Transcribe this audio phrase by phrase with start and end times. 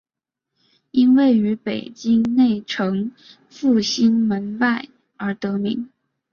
[0.89, 3.11] 因位于北京内城
[3.51, 5.91] 复兴门外而得名。